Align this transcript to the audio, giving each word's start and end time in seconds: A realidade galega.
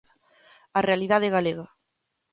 A 0.79 0.79
realidade 0.89 1.33
galega. 1.35 1.65